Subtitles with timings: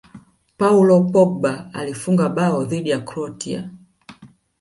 [0.57, 3.69] paul pogba alifunga bao dhidi ya Croatia